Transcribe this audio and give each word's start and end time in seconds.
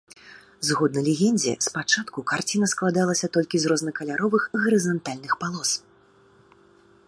Згодна 0.69 0.99
легендзе 1.07 1.53
спачатку 1.65 2.19
карціна 2.31 2.69
складалася 2.73 3.27
толькі 3.37 3.55
з 3.65 3.71
рознакаляровых 3.73 4.43
гарызантальных 4.63 5.31
палос. 5.45 5.71